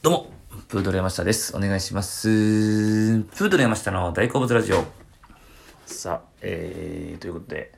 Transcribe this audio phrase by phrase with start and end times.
[0.00, 0.30] どうも、
[0.68, 1.56] プードル山下です。
[1.56, 2.28] お願いします。
[2.28, 4.84] プードル山下の大好物ラジオ。
[5.86, 7.72] さあ、えー、ということで、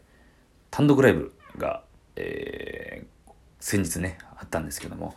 [0.71, 1.83] 単独ライブが、
[2.17, 5.15] えー、先日ね、あったんですけども、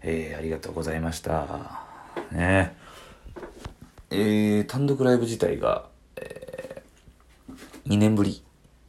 [0.00, 1.84] えー、ありがとうございました。
[2.32, 2.74] ね
[4.08, 8.42] えー、単独ライブ自体が、えー、2年ぶり、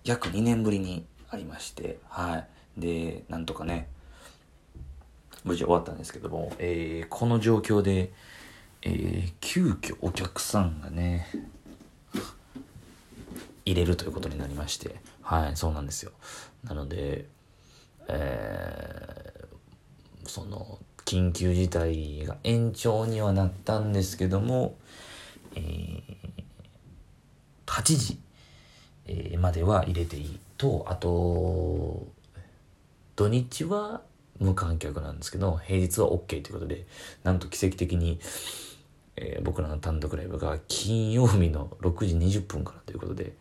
[0.06, 2.46] 約2年ぶりにありまして、は
[2.78, 2.80] い。
[2.80, 3.90] で、なんとかね、
[5.48, 8.12] 無事終わったんですけども、えーこの状況で、
[8.82, 11.28] えー急遽お客さんがね、
[13.66, 16.12] 入れるということになりまして、はい、そうなんですよ。
[16.66, 17.26] なので、
[18.10, 24.76] えーその、緊急事態が延長にはなったんですけども、
[25.56, 26.04] えー
[27.66, 28.20] 8時、
[29.06, 32.06] えーまでは入れていいと、あと、
[33.16, 34.02] 土日は
[34.40, 36.86] 無観客なんですけど平日は OK ということで
[37.24, 38.20] なんと奇跡的に、
[39.16, 43.34] えー僕らの単独ライブが金曜日の6時20分からということで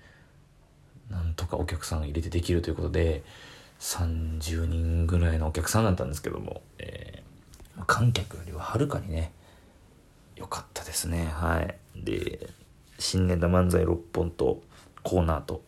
[1.11, 3.23] なんとかお客さんを入れてできるということで
[3.81, 7.27] 30人ぐらいのお客さんだったんですけども、えー
[7.87, 9.33] 観客よりははるかにね
[10.35, 11.27] 良かったですね。
[11.27, 11.77] はい。
[11.95, 12.49] で
[12.99, 14.63] 新ネタ漫才6本と
[15.03, 15.63] コーナーと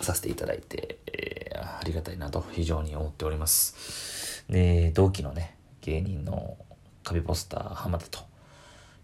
[0.00, 4.44] させていただいて、えーありがたいなと非常に思っております。
[4.48, 6.56] で、同期のね、芸人の
[7.02, 8.20] 壁ポスター浜田と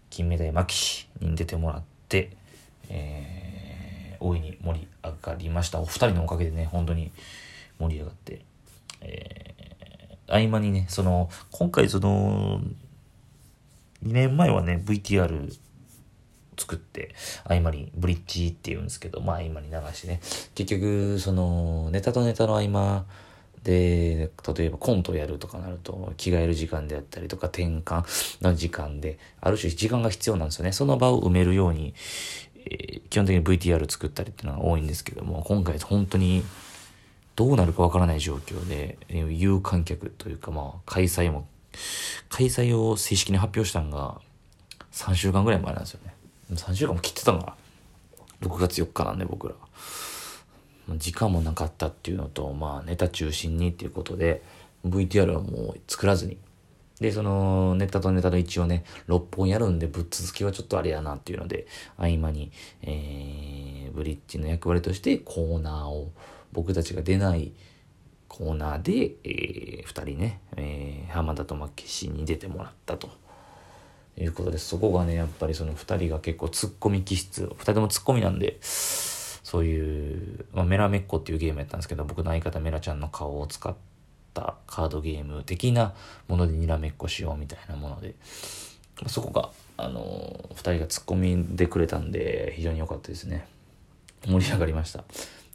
[0.09, 2.31] 金目鯛牧師に出てもらって、
[2.89, 5.79] えー大いに盛り上がりました。
[5.79, 7.11] お二人のおかげでね、本当に
[7.79, 8.41] 盛り上がって、
[9.01, 12.61] えー合間にね、その、今回その、
[14.03, 15.53] 2年前はね、VTR
[16.61, 20.19] 作って合間にブリッジって言うんですけどまあ合間に流してね。
[20.53, 23.05] 結局そのネタとネタの合間
[23.63, 28.03] で例えばコントやるとかなると着替える時間であったりとか転換
[28.43, 30.71] の時間である種時間が必要なんですよね。
[30.71, 31.93] その場を埋めるように、
[32.65, 36.45] えー基本的に VTR 作ったりっていうのが多いんですけども今回本当に
[37.35, 41.45] どうなるかわからない状況で、えー有観客というかまあ開催も
[42.29, 44.21] 開催を正式に発表したのが
[44.91, 46.13] 3週間ぐらい前なんですよね。
[46.55, 47.55] 3週間も切ってたのが
[48.41, 49.55] 6月4日なんで僕ら。
[50.97, 54.41] 時間もなかったっていうのとまあネタ中心にっていうことで
[54.85, 56.37] VTR はもう作らずに。
[56.99, 61.65] でそのネタとネタの一応ね6本やるんでぶっ続きはちょっとあれやなっていうので
[61.97, 62.51] 合間に、
[62.83, 66.11] えーブリッジの役割としてコーナーを
[66.53, 67.51] 僕たちが出ない
[68.29, 73.09] コーナーで、え2人ね、えー浜田と牧師に出てもらったと。
[74.17, 83.75] いうことでそこがねやっぱりその2人が結構ツッコミ気質2人ともツッコミなんでそういう、まあ、メラメッコっていうゲームやったんですけど僕の相方メラちゃんの顔を使っ
[84.33, 85.93] たカードゲーム的な
[86.27, 88.15] ものでにらめっこしようみたいなもので
[89.07, 93.47] そこがあの2人がツッコミでくれたんで非常に良かったですね。
[94.27, 95.03] 盛り上がりました。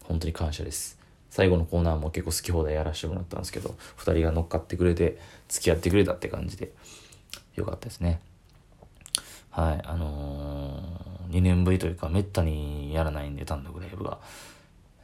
[0.02, 0.98] 本当に感謝です。
[1.30, 5.18] 最後のコーナーも結構好き放題やらせてもらったんですけど2人が乗っかってくれて
[5.48, 6.72] 付き合ってくれたって感じで
[7.54, 8.20] 良かったですね。
[9.56, 14.18] はい、あのー、2年ぶりというか、めったにやらないんで、単独ライブが。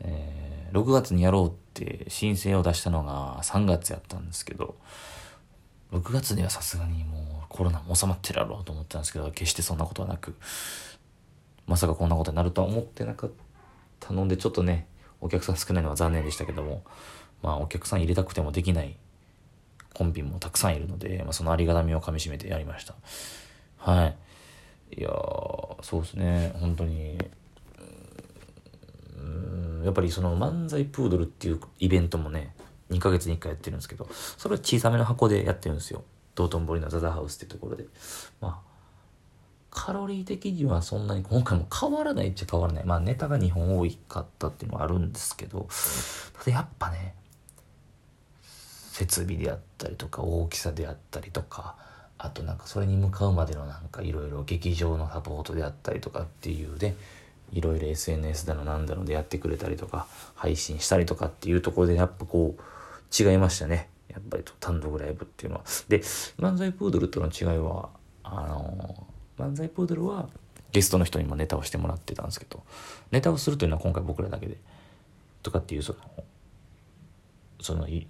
[0.01, 4.75] えー、6月にやろうって申請を出したのが3月やったんですけど、
[5.91, 10.35] 6月にはさすがにもうコロナも収まってるやろうと思ったんですけど、決してそんなことはなく、
[11.67, 13.31] まさかこんなことになるとは思ってなかっ
[14.01, 14.87] たので、ちょっとね、
[15.23, 16.83] お客さん少ないのは残念でしたけども、
[17.43, 18.99] まあお客さん入れたくてもできない
[19.95, 22.95] コンビもたくさんいるので、まあ、そのありがたみをかみしめてやりました。
[23.79, 24.17] はい。
[24.97, 27.19] いやーそうですね本当に。
[29.85, 32.55] やっぱりその漫才プードルっていうイベントもね
[32.91, 36.05] 2ヶ月に1回やってるんですけどそれは小さめの箱でやってるんですよ。
[36.35, 37.87] 道頓堀のザザハウスってところで。
[38.41, 38.73] まあ
[39.71, 42.85] カロリー的にはそんなに今回も変わらないっちゃ変わらない。
[42.85, 45.67] まあネタが2本多かったっていうのはあるんですけど
[46.39, 47.15] ただやっぱね
[48.91, 51.77] 設備であったりとか大きさであったりとか
[52.25, 56.95] あとなんかそれに向かうまでのなんかいろいろ劇場のサポートであったりとかっていうね
[57.51, 65.65] いろいろ SNS だのなんだのでやってくれたりとか配信したりとかっていうところでやっぱこう違いましたねやっぱり単独ライブっていうのは。
[65.89, 65.99] で
[66.39, 67.91] 漫才プードルとの違いは
[68.23, 69.05] あの
[69.37, 70.29] 漫才プードルは
[70.71, 72.63] ゲストの人にもネタをしてもらってたんですけど
[73.11, 74.57] ネタをするというのは今回僕らだけで
[75.43, 75.99] とかっていうその
[77.61, 78.07] その言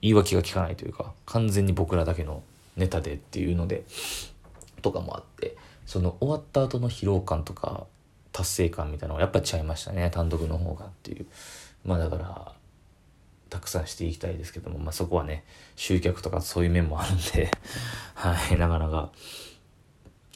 [0.00, 2.42] い訳が効かないというか完全に僕らだけの
[2.76, 3.84] ネタでっていうので
[4.82, 5.56] とかもあって
[5.86, 7.86] その終わった後の疲労感とか
[8.32, 10.10] 達成感みたいなのがやっぱ違いましたね。
[10.10, 11.26] 単独の方がっていう。
[11.84, 12.52] まあだから
[13.50, 15.44] たくさんしていきたいですけども、まあ、そこはね
[15.76, 17.50] 集客とかそういう面もあるんで
[18.14, 19.12] はい、なかなか、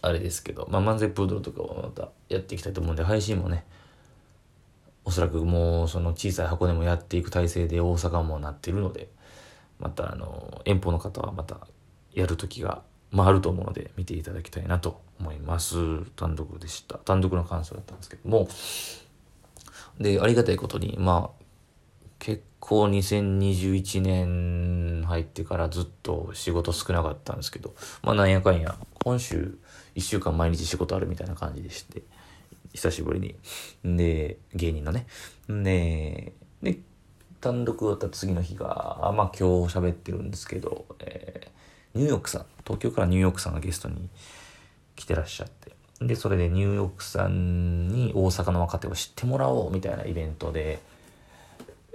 [0.03, 3.65] あれですけど、まあ、漫才プードルとかはまたやっていきたいと思うんで、配信もね、
[5.05, 9.09] おそらくもうその小さい箱でもやっていく体制で大阪もなってるので、
[9.81, 11.67] またあの、遠方の方はまた
[12.21, 16.05] やる時が、まああると思うので見ていただきたいなと思います。
[16.17, 16.99] 単独でした。
[16.99, 18.49] 単独の感想だったんですけども、
[20.01, 21.45] で、ありがたいことに、まあ、
[22.19, 29.59] 結構2021年入ってからずっと仕事少なかったんですけど、まあなんやかんや、今週
[29.95, 32.03] 1週間毎日仕事あるみたいな感じでして、
[32.75, 33.97] 久しぶりに。
[33.97, 35.07] で、芸人のね。
[35.49, 36.33] で、
[36.63, 36.79] で、
[37.41, 41.49] 単独だった次の日が、まあ今日喋ってるんですけど、えー、
[41.99, 44.09] ニューヨークさん、東京からニューヨークさんがゲストに
[44.95, 50.79] 来てらっしゃって、で、それでニューヨークさんに大阪の若手を知ってもらおうみたいなイベントで、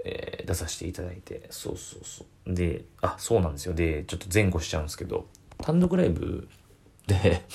[0.03, 2.53] えー、出させていただいて、そうそうそう。
[2.53, 3.73] で、あ、そうなんですよ。
[3.73, 5.25] で、ちょっと前後しちゃうんですけど、
[5.59, 6.49] 単独ライブ
[7.07, 7.45] で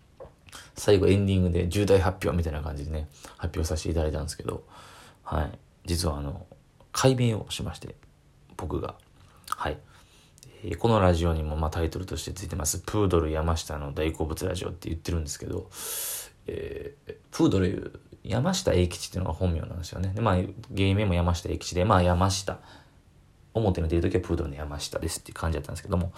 [0.76, 3.08] 最後エンディングで重大発表みたいな感じでね、
[3.38, 4.64] 発表させていただいたんですけど、
[5.22, 5.58] はい。
[5.86, 6.46] 実はあの、
[6.92, 7.94] 解明をしまして、
[8.58, 8.96] 僕が。
[9.48, 9.78] はい。
[10.78, 15.70] このラジオにもまタイトルとしてついてます、プードル山下の大好物ラジオって言ってるんですけど、
[16.46, 20.12] えー、プードル山下英吉っていうのが本名なんですよね。
[20.14, 20.36] で、まあ、
[20.70, 22.58] 芸名も山下英吉で、まあ山下。
[23.58, 26.12] 表に出るときはプードルの山下ですっていう感じだったんですけども、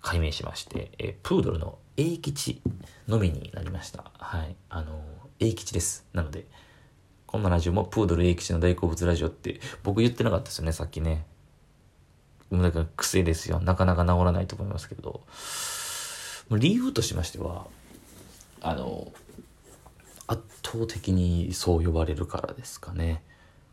[0.00, 2.62] 解明しまして、えー、プードルの英吉
[3.06, 4.04] のみになりました。
[4.18, 4.56] はい。
[4.68, 6.06] あのー、英吉です。
[6.12, 6.46] なので、
[7.26, 11.26] こんなラジオもプードル英吉の大好物ラジオって僕言ってなかったですよね、さっきね。
[12.62, 13.60] だから癖ですよ。
[13.60, 15.20] なかなか治らないと思いますけど。
[16.50, 17.66] 理由としましては、
[18.60, 19.12] あの、
[20.26, 23.22] 圧倒的にそう呼ばれるからですかね。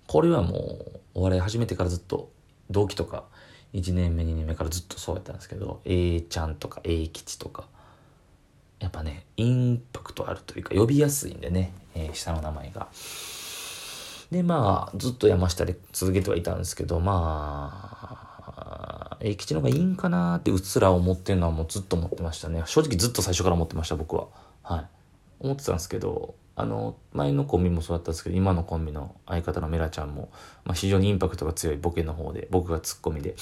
[0.07, 2.31] これはもう、お笑い始めてからずっと、
[2.69, 3.25] 同期とか、
[3.73, 7.65] 1年目2年目からずっとそうやったんですけど A ちゃんとか A 吉とか
[8.79, 12.87] やっぱねインパクトあるというか呼びやすいんでね、えー、下の名前が
[14.31, 17.69] でまあずっと山下で続けてはいたんですけどま
[18.20, 18.20] あ
[19.21, 22.63] A 吉の方がいいんかなってうっすら思ってるのはもうずっと思ってましたね。
[22.65, 24.27] 正直ずっと最初から思ってました僕は。
[24.63, 24.85] はい。
[25.39, 30.29] 思ってたんですけどあの前のコンビもそうだったんですけど今のコンビの相方のメラちゃんも、
[30.63, 33.35] まあ、非常にインパクトが強いボケの方で僕がツッコミで、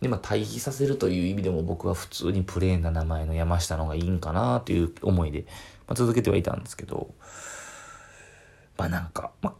[0.00, 5.46] でまあ対比させるという意味でも僕は普通にプレーンな名前の山下の方がいいんかなという思いで、
[5.88, 7.12] まあ、続けてはいたんですけど
[8.76, 9.54] まあなんかまあ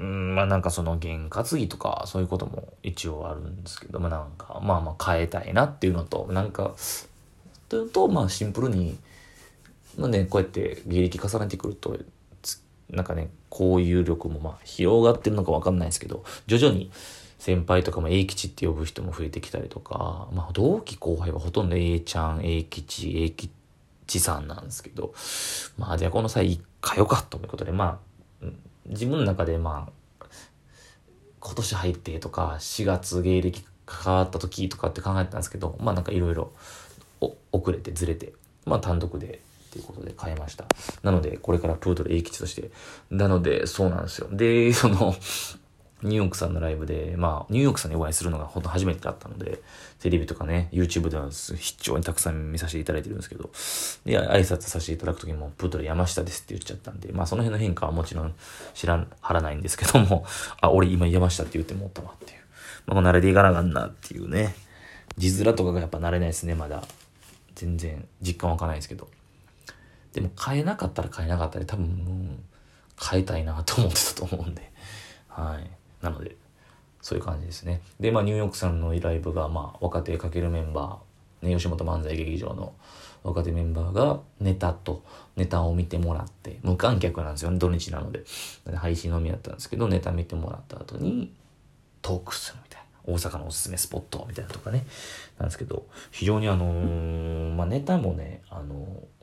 [0.00, 6.74] うんまあなんかその験担ぎとかそういうことも一応あるんですけどまあなんかまあまあ変えたいなっていうのとなんか
[7.68, 8.98] というとまあシンプルに
[9.98, 11.98] まあね、こうやって芸歴重ねてくると、
[12.90, 16.90] なんかね、交友力もまあ広がってるのかわかんないですけど、徐々に
[17.38, 25.12] 先輩とかも A 吉って呼ぶ人も増えてきたりとか、まあ同期後輩はほとんど A ちゃん、A 吉、A 吉さんなんですけど、
[25.76, 28.58] まあじゃあこの際一回よかということで、まあ、うん
[28.90, 30.24] 自分の中でまあ、
[31.38, 33.64] 今年入ってとか、4月芸歴
[34.04, 36.52] 変わった時とかって考えてたんですけど、まあなんかいろいろ
[37.52, 38.32] 遅れてずれて、
[38.66, 40.66] まあ単独でっていうことで変えました。
[41.02, 42.70] なので、これからプードル永吉として。
[43.10, 44.28] なので、そうなんですよ。
[44.30, 45.14] で、その、
[46.02, 49.60] ニューヨークさんのライブで、まあ、ニューヨークさんにお会いするのが本当初めてだったので、
[50.00, 53.50] テレビとかね、YouTube では非常にたくさん見させていただいてるんですけど、
[54.04, 58.34] で、挨拶させていただくときも、プードル山下ですって言っちゃったんで、まあ、その辺の変化はもちろん
[58.74, 60.24] 知らん、はらないんですけども、
[60.60, 62.40] あ、俺今山下って言ってもったわっていう。
[62.86, 64.54] まあ、慣れていかなあかんなっていうね。
[65.18, 66.82] 字面とかがやっぱ慣れないですね、まだ。
[67.54, 69.08] 全然実感わかないですけど。
[70.12, 72.42] でも買えなかったら買えなかったで多分
[72.96, 74.70] 買いたいなと思ってたと思うんで
[75.28, 75.70] はい
[76.02, 76.36] なので
[77.02, 77.80] そういう感じですね。
[77.98, 82.74] でまあニューヨークさんのライブがまあ若手かけるメンバー、ね、吉本漫才劇場の
[83.22, 85.02] 若手メンバーがネタと
[85.36, 88.24] ネタを見てもらって無観客なんですよね土日なので。
[88.74, 91.32] 配信のみやったんですけどネタ見てもらった後に
[92.02, 92.86] トークするみたいな。
[93.06, 94.86] 大阪のおすすめスポットみたいなとかね。
[95.38, 99.19] なんですけど非常にあのー、まあネタもねあのー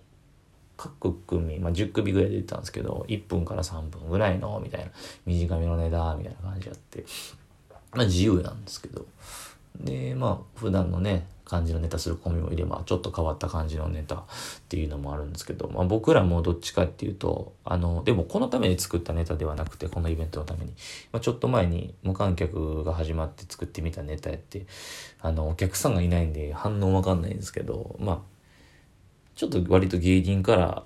[0.78, 4.92] 各組、まあ、10組ぐらいで出たんですけど1分から3分ぐらいのみたいな
[5.26, 7.04] 短めの値段みたいな感じあって
[7.94, 9.06] まあ自由なんですけど。
[9.82, 14.24] でまあ普段のね感じのネタするコンビもいればちょっと変わった感じのネタっ
[14.68, 20.74] ていうのもあるんですけど、まあ、僕らもどっちかっていうとあのでもこのために作ったネタではなくてこのイベントのために、
[21.14, 24.66] まあ、ちょっと前に無観客が始まって作ってみたネタやって
[25.22, 28.37] あのお客さんがいないんで反応わかんないんですけどまあ
[29.38, 30.84] ちょっと割と芸人から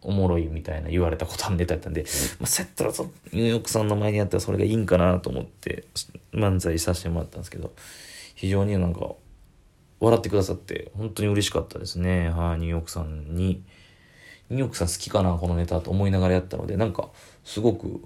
[0.00, 2.04] おもろいみたいな言われたことあるネタやったんで、
[2.38, 2.90] まあ、セットら
[3.32, 5.84] ニューヨークさんの前にやったらそれがいいんかなと思って
[6.32, 7.72] 漫才させてもらったんですけど
[8.36, 9.10] 非常になんか
[9.98, 12.30] 笑ってくださって本当に嬉しかったですね。
[12.30, 13.62] はいニューヨークさんに。
[14.48, 17.10] ニューヨークさん好きかなこのネタと思いながらやったのでなんか
[17.44, 18.02] すごく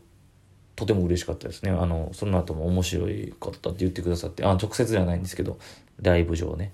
[0.76, 1.70] とても嬉しかったですね。
[1.70, 5.58] あのその後も面白いかったって言ってくださってあ直接ではないんですけど
[6.02, 6.72] ライブ上ね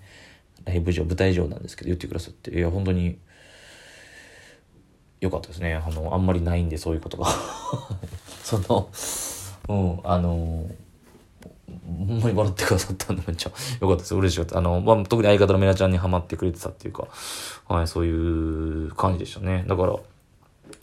[0.65, 2.51] ライブ上舞台上なんですけど言ってくださって。
[2.51, 3.19] いや本当に
[5.21, 5.75] 良かったですね。
[5.75, 7.27] あのあんまりないんでそういうことが。
[8.43, 8.89] その
[9.69, 10.71] うんあの
[11.87, 13.53] ほんまに笑ってくださったんでめっちゃ。
[13.81, 14.15] 良かったです。
[14.15, 14.59] 嬉しかった。
[14.59, 17.09] あの、まあ、特に相方のメラちゃんにハマってくれてたっていうか
[17.67, 19.65] はいそういう感じでしたね。
[19.67, 19.97] だから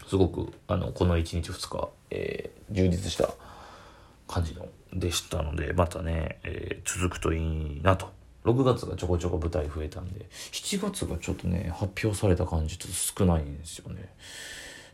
[0.08, 3.30] すごくあのこの1日2日、えー、充実した
[4.28, 8.17] 感じのでしたのでまたね、えー、続くといいなと。
[8.48, 14.10] 6月がちょこちょこ舞台増えたんで7月がちょっとね発表された感じちょっと少ないんですよね。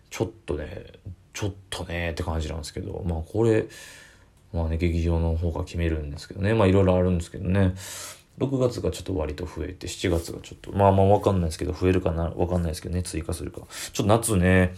[0.10, 0.86] ちょっとね
[1.33, 3.67] ちょっとねって感じなんですけどまあこれ
[4.53, 6.53] まあね劇場の方が決めるんですけどね。
[6.53, 7.75] まあいろいろあるんですけどね。
[8.39, 13.62] 6月がちょっと割と増えて7月がちょっとまあまあわかんないですけど増えるかなわかんないですけどね追加するか。
[13.93, 14.74] ちょっと夏ね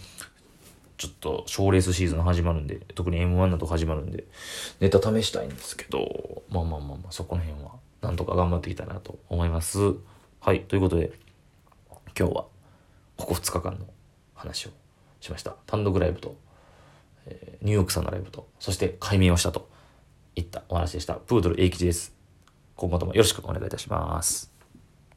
[0.98, 4.24] ちょっと賞レースシーズン始まるんで特に m 1など始まるんで
[4.80, 7.72] ネタ試したいんですけどまあまあまあまあそこの辺は。
[8.00, 9.94] なんとか頑張っていきたいなと思います。
[10.40, 10.62] はい。
[10.62, 11.12] ということで、
[12.18, 12.46] 今日は、
[13.16, 13.86] ここ2日間の
[14.34, 14.70] 話を
[15.20, 15.56] しました。
[15.66, 16.36] 単独ライブと、
[17.26, 19.68] えー、ニューヨークさんのライブと、そして解明をしたと
[20.34, 21.14] いったお話でした。
[21.14, 22.14] プードル英吉です。
[22.76, 24.55] 今後ともよろしくお願いいたします。